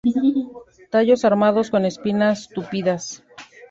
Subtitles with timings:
[0.91, 3.03] Tallos armados con espinas tupidas.